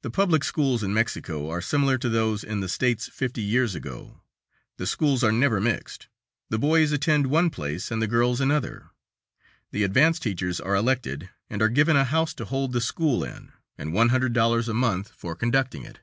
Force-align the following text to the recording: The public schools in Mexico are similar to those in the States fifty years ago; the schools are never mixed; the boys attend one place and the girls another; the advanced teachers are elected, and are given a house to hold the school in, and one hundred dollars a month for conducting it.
The 0.00 0.08
public 0.08 0.42
schools 0.42 0.82
in 0.82 0.94
Mexico 0.94 1.50
are 1.50 1.60
similar 1.60 1.98
to 1.98 2.08
those 2.08 2.42
in 2.42 2.60
the 2.60 2.70
States 2.70 3.08
fifty 3.12 3.42
years 3.42 3.74
ago; 3.74 4.22
the 4.78 4.86
schools 4.86 5.22
are 5.22 5.30
never 5.30 5.60
mixed; 5.60 6.08
the 6.48 6.58
boys 6.58 6.90
attend 6.90 7.26
one 7.26 7.50
place 7.50 7.90
and 7.90 8.00
the 8.00 8.06
girls 8.06 8.40
another; 8.40 8.88
the 9.72 9.84
advanced 9.84 10.22
teachers 10.22 10.58
are 10.58 10.74
elected, 10.74 11.28
and 11.50 11.60
are 11.60 11.68
given 11.68 11.96
a 11.96 12.04
house 12.04 12.32
to 12.32 12.46
hold 12.46 12.72
the 12.72 12.80
school 12.80 13.22
in, 13.22 13.52
and 13.76 13.92
one 13.92 14.08
hundred 14.08 14.32
dollars 14.32 14.70
a 14.70 14.74
month 14.74 15.10
for 15.10 15.36
conducting 15.36 15.84
it. 15.84 16.00